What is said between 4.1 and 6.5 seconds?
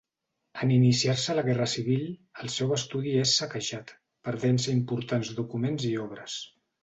perdent-se importants documents i obres.